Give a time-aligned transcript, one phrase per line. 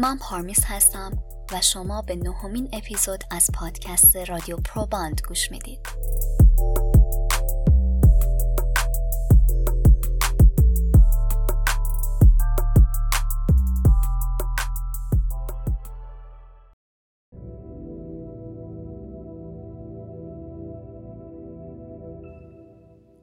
[0.00, 5.80] من پارمیس هستم و شما به نهمین اپیزود از پادکست رادیو پروباند گوش می‌دید.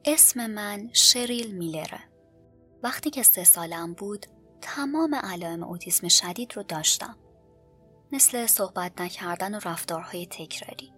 [0.04, 2.00] اسم من شریل میلره.
[2.82, 4.26] وقتی که سه سالم بود
[4.68, 7.16] تمام علائم اوتیسم شدید رو داشتم.
[8.12, 10.92] مثل صحبت نکردن و رفتارهای تکراری.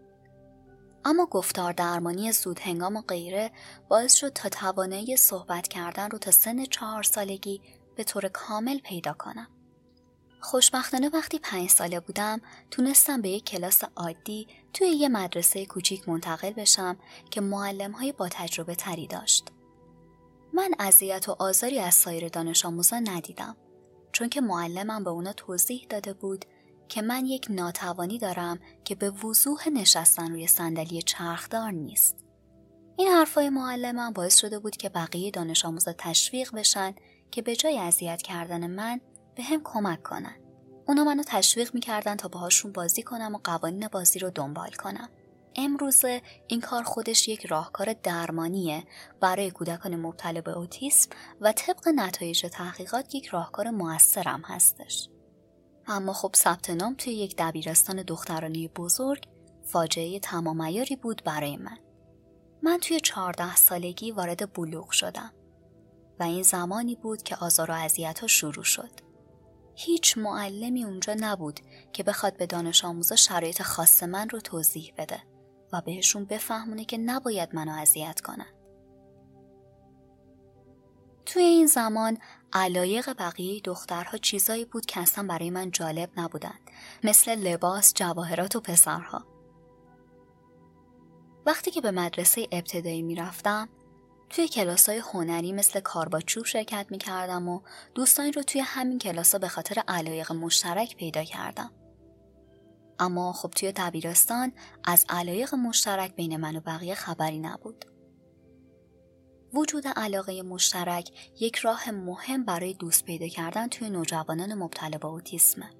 [1.05, 3.51] اما گفتار درمانی زود هنگام و غیره
[3.89, 7.61] باعث شد تا توانایی صحبت کردن رو تا سن چهار سالگی
[7.97, 9.49] به طور کامل پیدا کنم.
[10.41, 16.51] خوشبختانه وقتی پنج ساله بودم تونستم به یک کلاس عادی توی یه مدرسه کوچیک منتقل
[16.53, 16.97] بشم
[17.31, 19.53] که معلم های با تجربه تری داشت.
[20.53, 23.57] من اذیت و آزاری از سایر دانش آموزان ندیدم
[24.13, 26.45] چون که معلمم به اونا توضیح داده بود
[26.89, 32.17] که من یک ناتوانی دارم که به وضوح نشستن روی صندلی چرخدار نیست.
[32.97, 36.95] این حرفای معلمم باعث شده بود که بقیه دانش آموزا تشویق بشن
[37.31, 39.01] که به جای اذیت کردن من
[39.35, 40.37] به هم کمک کنن.
[40.89, 45.09] اونا منو تشویق می‌کردن تا باهاشون بازی کنم و قوانین بازی رو دنبال کنم.
[45.61, 48.85] امروزه این کار خودش یک راهکار درمانیه
[49.21, 55.09] برای کودکان مبتلا به اوتیسم و طبق نتایج تحقیقات یک راهکار موثرم هستش.
[55.87, 59.25] اما خب ثبت نام توی یک دبیرستان دخترانی بزرگ
[59.65, 61.79] فاجعه تمام بود برای من.
[62.63, 65.33] من توی چهارده سالگی وارد بلوغ شدم
[66.21, 68.91] و این زمانی بود که آزار و اذیت ها شروع شد.
[69.75, 71.61] هیچ معلمی اونجا نبود
[71.93, 75.23] که بخواد به دانش آموزا شرایط خاص من رو توضیح بده
[75.73, 78.55] و بهشون بفهمونه که نباید منو اذیت کنن.
[81.27, 82.19] توی این زمان
[82.53, 86.71] علایق بقیه دخترها چیزایی بود که اصلا برای من جالب نبودند
[87.05, 89.27] مثل لباس، جواهرات و پسرها.
[91.47, 93.69] وقتی که به مدرسه ابتدایی می‌رفتم
[94.31, 97.61] توی کلاس های هنری مثل کارباچوب شرکت می کردم و
[97.95, 101.71] دوستانی رو توی همین کلاس به خاطر علایق مشترک پیدا کردم.
[102.99, 104.53] اما خب توی دبیرستان
[104.85, 107.85] از علایق مشترک بین من و بقیه خبری نبود.
[109.55, 115.71] وجود علاقه مشترک یک راه مهم برای دوست پیدا کردن توی نوجوانان مبتلا به اوتیسمه.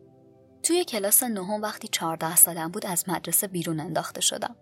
[0.63, 4.57] توی کلاس نهم وقتی 14 سالم بود از مدرسه بیرون انداخته شدم.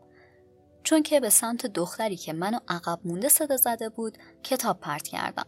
[0.83, 5.47] چون که به سمت دختری که منو عقب مونده صدا زده بود کتاب پرت کردم.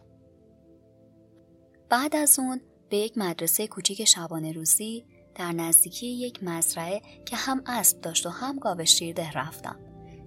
[1.89, 5.05] بعد از اون به یک مدرسه کوچیک شبانه روزی
[5.39, 9.79] در نزدیکی یک مزرعه که هم اسب داشت و هم گاو شیرده رفتم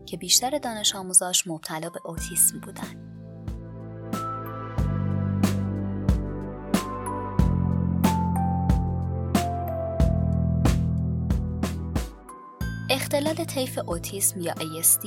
[0.06, 3.09] که بیشتر دانش آموزاش مبتلا به اوتیسم بودن.
[12.91, 15.06] اختلال طیف اوتیسم یا ASD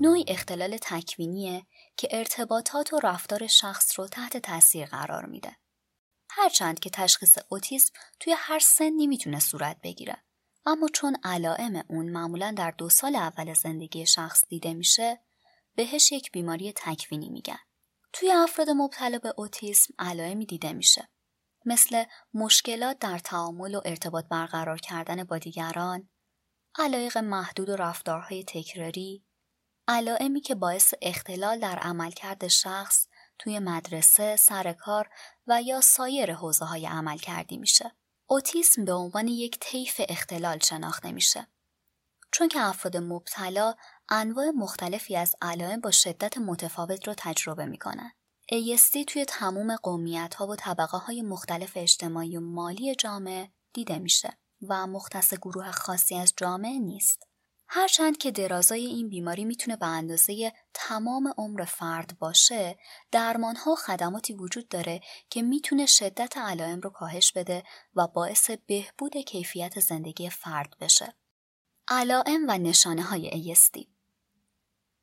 [0.00, 5.65] نوعی اختلال تکوینیه که ارتباطات و رفتار شخص رو تحت تاثیر قرار میده.
[6.36, 10.16] هرچند که تشخیص اوتیسم توی هر سنی می‌تونه صورت بگیره.
[10.66, 15.20] اما چون علائم اون معمولا در دو سال اول زندگی شخص دیده میشه
[15.74, 17.58] بهش یک بیماری تکوینی میگن.
[18.12, 21.08] توی افراد مبتلا به اوتیسم علائمی دیده میشه.
[21.64, 22.04] مثل
[22.34, 26.08] مشکلات در تعامل و ارتباط برقرار کردن با دیگران
[26.78, 29.26] علایق محدود و رفتارهای تکراری
[29.88, 33.06] علائمی که باعث اختلال در عملکرد شخص
[33.38, 35.10] توی مدرسه، سر کار
[35.46, 37.92] و یا سایر حوزه های عمل کردی میشه.
[38.26, 41.46] اوتیسم به عنوان یک طیف اختلال شناخته میشه.
[42.32, 43.74] چون که افراد مبتلا
[44.08, 48.12] انواع مختلفی از علائم با شدت متفاوت رو تجربه می‌کنن.
[48.52, 54.38] ASD توی تموم قومیت ها و طبقه های مختلف اجتماعی و مالی جامعه دیده میشه
[54.68, 57.26] و مختص گروه خاصی از جامعه نیست.
[57.68, 62.78] هرچند که درازای این بیماری می‌تونه به اندازه تمام عمر فرد باشه
[63.10, 65.00] درمانها و خدماتی وجود داره
[65.30, 67.62] که می‌تونه شدت علائم رو کاهش بده
[67.94, 71.14] و باعث بهبود کیفیت زندگی فرد بشه.
[71.88, 73.86] علائم و نشانه های ASD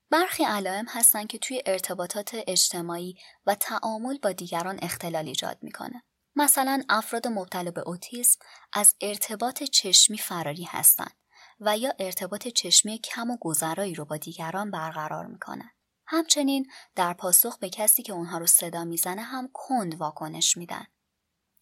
[0.09, 3.15] برخی علائم هستن که توی ارتباطات اجتماعی
[3.45, 6.03] و تعامل با دیگران اختلال ایجاد می‌کنه.
[6.35, 8.39] مثلا افراد مبتلا به اوتیسم
[8.73, 11.22] از ارتباط چشمی فراری هستند
[11.65, 15.71] و یا ارتباط چشمی کم و گذرایی رو با دیگران برقرار می‌کنن.
[16.05, 20.85] همچنین در پاسخ به کسی که اونها رو صدا می‌زنه هم کند واکنش میدن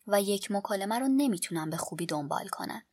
[0.08, 2.88] و یک مکالمه رو نمی‌تونن به خوبی دنبال کنن.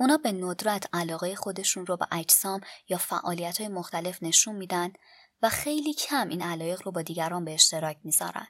[0.00, 4.92] اونا به ندرت علاقه خودشون رو به اجسام یا فعالیت های مختلف نشون میدن
[5.42, 8.46] و خیلی کم این علایق رو با دیگران به اشتراک می‌ذارن.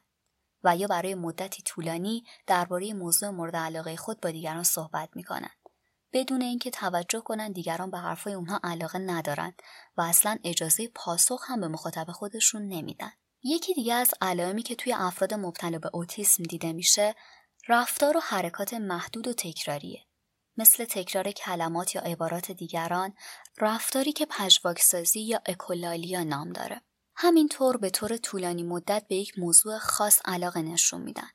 [0.64, 5.61] و یا برای مدتی طولانی درباره موضوع مورد علاقه خود با دیگران صحبت می کنند.
[6.12, 9.62] بدون اینکه توجه کنند دیگران به حرفای اونها علاقه ندارند
[9.96, 13.12] و اصلا اجازه پاسخ هم به مخاطب خودشون نمیدن.
[13.42, 17.14] یکی دیگه از علائمی که توی افراد مبتلا به اوتیسم دیده میشه
[17.68, 20.06] رفتار و حرکات محدود و تکراریه.
[20.56, 23.14] مثل تکرار کلمات یا عبارات دیگران،
[23.58, 26.80] رفتاری که پژواکسازی یا اکولالیا نام داره.
[27.14, 31.30] همینطور به طور طولانی مدت به یک موضوع خاص علاقه نشون میدن.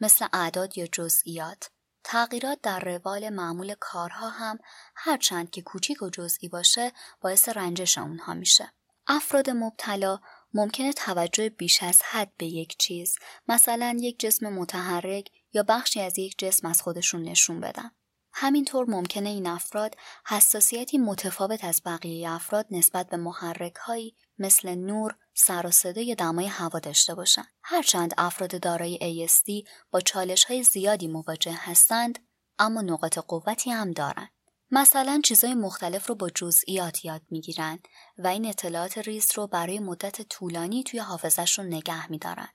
[0.00, 1.70] مثل اعداد یا جزئیات.
[2.04, 4.58] تغییرات در روال معمول کارها هم
[4.96, 8.72] هرچند که کوچیک و جزئی باشه باعث رنجش اونها میشه.
[9.06, 10.18] افراد مبتلا
[10.54, 13.16] ممکنه توجه بیش از حد به یک چیز
[13.48, 17.90] مثلا یک جسم متحرک یا بخشی از یک جسم از خودشون نشون بدن.
[18.32, 19.96] همینطور ممکنه این افراد
[20.26, 26.14] حساسیتی متفاوت از بقیه افراد نسبت به محرک هایی مثل نور، سر و صدا یا
[26.14, 27.46] دمای هوا داشته باشند.
[27.62, 32.18] هرچند افراد دارای ASD با چالش های زیادی مواجه هستند،
[32.58, 34.28] اما نقاط قوتی هم دارند.
[34.70, 37.88] مثلا چیزای مختلف رو با جزئیات یاد می‌گیرند
[38.18, 42.54] و این اطلاعات ریز رو برای مدت طولانی توی حافظشون نگه میدارند.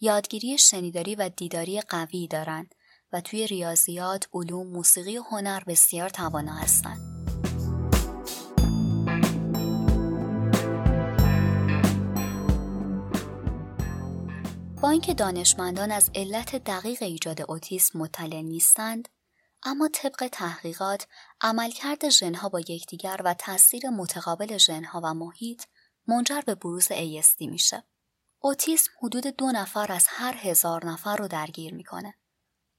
[0.00, 2.74] یادگیری شنیداری و دیداری قوی دارند
[3.12, 7.09] و توی ریاضیات، علوم، موسیقی و هنر بسیار توانا هستند.
[14.82, 19.08] با اینکه دانشمندان از علت دقیق ایجاد اوتیسم مطلع نیستند،
[19.62, 21.06] اما طبق تحقیقات
[21.40, 25.64] عملکرد ژنها با یکدیگر و تاثیر متقابل ژنها و محیط
[26.06, 27.84] منجر به بروز ASD میشه.
[28.38, 32.14] اوتیسم حدود دو نفر از هر هزار نفر رو درگیر می‌کنه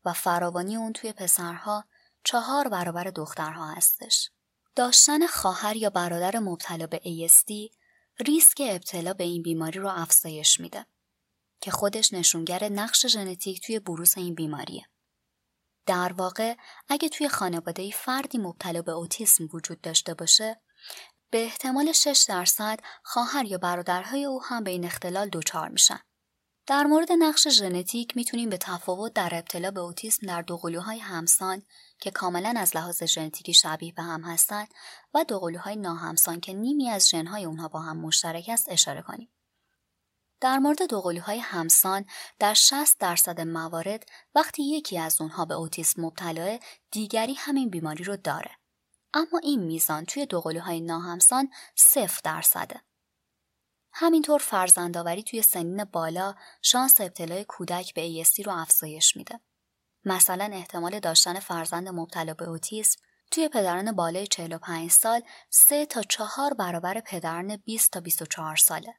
[0.05, 1.85] و فراوانی اون توی پسرها
[2.23, 4.29] چهار برابر دخترها هستش.
[4.75, 7.75] داشتن خواهر یا برادر مبتلا به ASD
[8.19, 10.85] ریسک ابتلا به این بیماری رو افزایش میده
[11.61, 14.85] که خودش نشونگر نقش ژنتیک توی بروز این بیماریه.
[15.85, 16.55] در واقع
[16.89, 20.61] اگه توی خانواده فردی مبتلا به اوتیسم وجود داشته باشه
[21.31, 25.99] به احتمال 6 درصد خواهر یا برادرهای او هم به این اختلال دچار میشن.
[26.67, 31.63] در مورد نقش ژنتیک می‌تونیم به تفاوت در ابتلا به اوتیسم در دوقلوهای همسان
[31.99, 34.67] که کاملا از لحاظ ژنتیکی شبیه به هم هستند
[35.13, 39.29] و دوقلوهای ناهمسان که نیمی از ژنهای اونها با هم مشترک است اشاره کنیم.
[40.41, 42.05] در مورد دوقلوهای همسان
[42.39, 44.05] در 60 درصد موارد
[44.35, 46.59] وقتی یکی از اونها به اوتیسم مبتلاه
[46.91, 48.51] دیگری همین بیماری رو داره.
[49.13, 52.81] اما این میزان توی دوقلوهای ناهمسان صفر درصده.
[53.93, 59.39] همینطور فرزندآوری توی سنین بالا شانس ابتلای کودک به ایستی رو افزایش میده.
[60.05, 63.01] مثلا احتمال داشتن فرزند مبتلا به اوتیسم
[63.31, 68.95] توی پدران بالای 45 سال سه تا چهار برابر پدران 20 تا 24 ساله.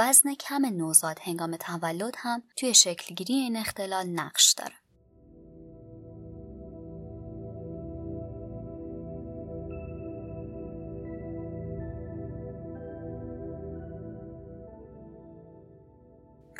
[0.00, 4.74] وزن کم نوزاد هنگام تولد هم توی شکلگیری این اختلال نقش داره.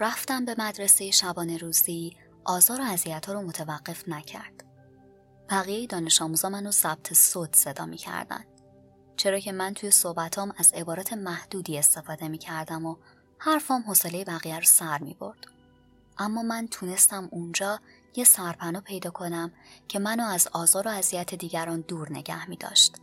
[0.01, 4.65] رفتم به مدرسه شبانه روزی آزار و اذیت رو متوقف نکرد.
[5.51, 8.45] بقیه دانش آموزا منو ثبت صوت صدا می‌کردن.
[9.17, 12.97] چرا که من توی صحبتام از عبارت محدودی استفاده می‌کردم و
[13.39, 15.47] حرفام حوصله بقیه رو سر می برد.
[16.19, 17.81] اما من تونستم اونجا
[18.17, 19.53] یه سرپناه پیدا کنم
[19.89, 22.97] که منو از آزار و اذیت دیگران دور نگه می داشت.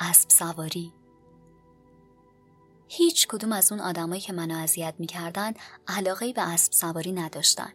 [0.00, 0.92] اسب سواری
[2.88, 5.52] هیچ کدوم از اون آدمایی که منو اذیت می‌کردن
[5.88, 7.72] علاقه به اسب سواری نداشتن.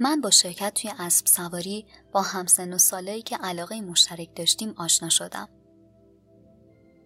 [0.00, 5.08] من با شرکت توی اسب سواری با همسن و سالایی که علاقه مشترک داشتیم آشنا
[5.08, 5.48] شدم.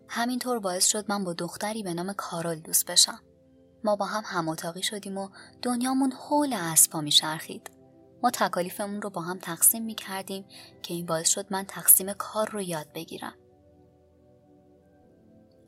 [0.09, 3.21] همینطور باعث شد من با دختری به نام کارول دوست بشم.
[3.84, 5.28] ما با هم هم شدیم و
[5.62, 7.70] دنیامون حول اسبا میچرخید.
[8.22, 10.44] ما تکالیفمون رو با هم تقسیم می کردیم
[10.82, 13.34] که این باعث شد من تقسیم کار رو یاد بگیرم.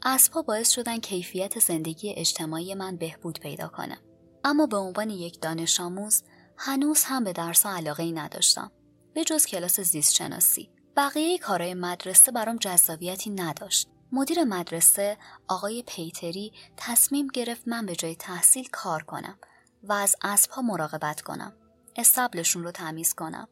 [0.02, 3.98] اسبها باعث شدن کیفیت زندگی اجتماعی من بهبود پیدا کنه.
[4.44, 6.22] اما به عنوان یک دانش آموز
[6.56, 8.72] هنوز هم به درس علاقه ای نداشتم.
[9.14, 10.70] به جز کلاس زیست شناسی.
[10.96, 13.88] بقیه کارهای مدرسه برام جذابیتی نداشت.
[14.14, 15.16] مدیر مدرسه
[15.48, 19.38] آقای پیتری تصمیم گرفت من به جای تحصیل کار کنم
[19.82, 21.52] و از اسبها مراقبت کنم.
[21.96, 23.48] استبلشون رو تمیز کنم.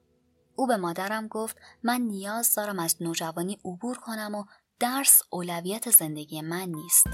[0.56, 4.44] او به مادرم گفت من نیاز دارم از نوجوانی عبور کنم و
[4.80, 7.06] درس اولویت زندگی من نیست.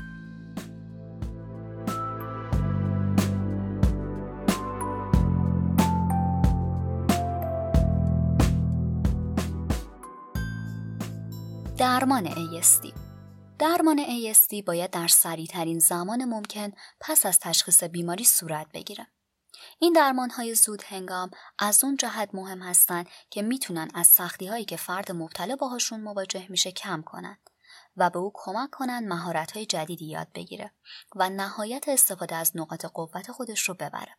[11.79, 13.06] درمان ASD
[13.59, 19.07] درمان ASD باید در سریع ترین زمان ممکن پس از تشخیص بیماری صورت بگیره.
[19.79, 24.65] این درمان های زود هنگام از اون جهت مهم هستند که می‌تونن از سختی هایی
[24.65, 27.51] که فرد مبتلا باهاشون مواجه میشه کم کنند
[27.97, 30.73] و به او کمک کنند مهارت های جدیدی یاد بگیره
[31.17, 34.17] و نهایت استفاده از نقاط قوت خودش رو ببره.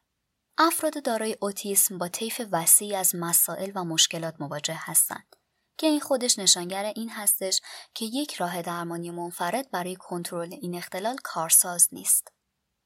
[0.58, 5.37] افراد دارای اوتیسم با طیف وسیعی از مسائل و مشکلات مواجه هستند
[5.78, 7.62] که این خودش نشانگر این هستش
[7.94, 12.32] که یک راه درمانی منفرد برای کنترل این اختلال کارساز نیست.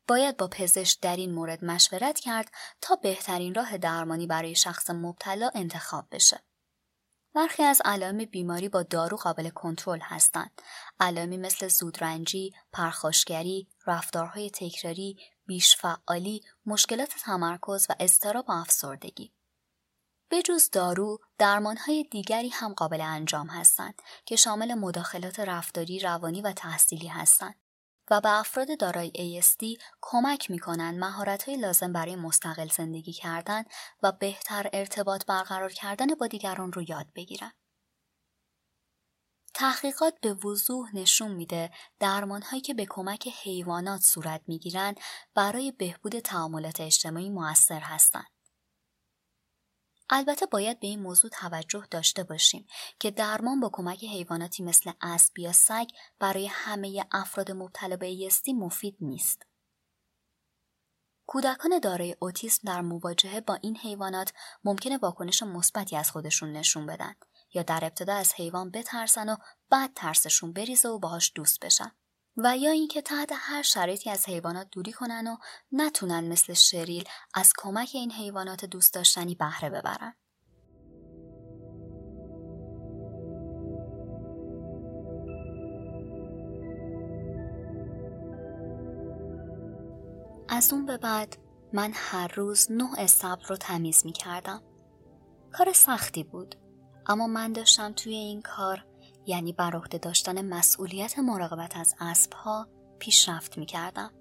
[0.07, 5.51] باید با پزشک در این مورد مشورت کرد تا بهترین راه درمانی برای شخص مبتلا
[5.55, 6.43] انتخاب بشه.
[7.35, 10.61] برخی از علائم بیماری با دارو قابل کنترل هستند.
[10.99, 19.33] علائمی مثل زودرنجی، پرخاشگری، رفتارهای تکراری، بیشفعالی، مشکلات تمرکز و اضطراب و افسردگی.
[20.39, 27.07] جز دارو، درمانهای دیگری هم قابل انجام هستند که شامل مداخلات رفتاری، روانی و تحصیلی
[27.07, 27.55] هستند
[28.11, 33.63] و به افراد دارای ASD کمک می کنند مهارت های لازم برای مستقل زندگی کردن
[34.03, 37.53] و بهتر ارتباط برقرار کردن با دیگران رو یاد بگیرند.
[39.53, 44.99] تحقیقات به وضوح نشون میده درمان هایی که به کمک حیوانات صورت می‌گیرند
[45.35, 48.40] برای بهبود تعاملات اجتماعی موثر هستند.
[50.13, 52.67] البته باید به این موضوع توجه داشته باشیم
[52.99, 55.87] که درمان با کمک حیواناتی مثل اسب یا سگ
[56.19, 59.41] برای همه افراد مبتلا به ایستی مفید نیست.
[61.27, 67.15] کودکان دارای اوتیسم در مواجهه با این حیوانات ممکنه واکنش مثبتی از خودشون نشون بدن
[67.53, 69.35] یا در ابتدا از حیوان بترسن و
[69.69, 71.91] بعد ترسشون بریزه و باهاش دوست بشن.
[72.43, 75.37] و یا اینکه تحت هر شرایطی از حیوانات دوری کنن و
[75.71, 80.13] نتونن مثل شریل از کمک این حیوانات دوست داشتنی بهره ببرن.
[90.49, 91.37] از اون به بعد
[91.73, 94.61] من هر روز نوع صبر رو تمیز می کردم.
[95.51, 96.55] کار سختی بود
[97.05, 98.85] اما من داشتم توی این کار
[99.25, 102.67] یعنی بر عهده داشتن مسئولیت مراقبت از اسبها
[102.99, 104.11] پیشرفت می کردم.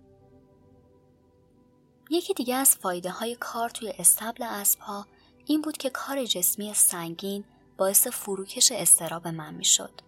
[2.11, 5.07] یکی دیگه از فایده های کار توی استبل اسبها
[5.47, 7.45] این بود که کار جسمی سنگین
[7.79, 10.01] باعث فروکش استراب من می شد.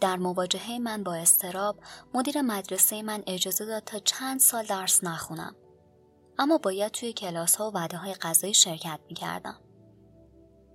[0.00, 1.78] در مواجهه من با استراب
[2.14, 5.56] مدیر مدرسه من اجازه داد تا چند سال درس نخونم
[6.38, 9.60] اما باید توی کلاس ها و وعده های غذایی شرکت می کردم.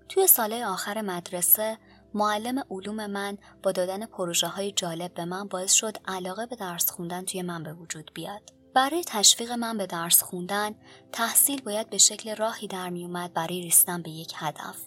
[0.09, 1.77] توی ساله آخر مدرسه
[2.13, 6.91] معلم علوم من با دادن پروژه های جالب به من باعث شد علاقه به درس
[6.91, 8.53] خوندن توی من به وجود بیاد.
[8.73, 10.75] برای تشویق من به درس خوندن
[11.11, 14.77] تحصیل باید به شکل راهی در می اومد برای ریستن به یک هدف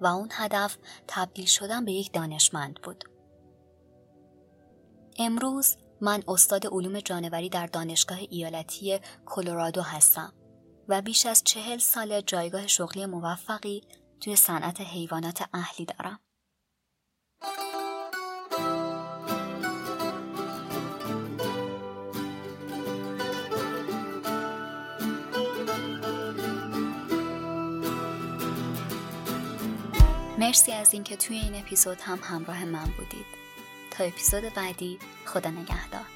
[0.00, 0.76] و اون هدف
[1.08, 3.04] تبدیل شدن به یک دانشمند بود.
[5.18, 10.32] امروز من استاد علوم جانوری در دانشگاه ایالتی کلرادو هستم
[10.88, 13.80] و بیش از چهل سال جایگاه شغلی موفقی
[14.20, 16.20] توی صنعت حیوانات اهلی دارم.
[30.42, 33.26] مرسی از اینکه توی این اپیزود هم همراه من بودید.
[33.90, 36.06] تا اپیزود بعدی خدا نگهدار.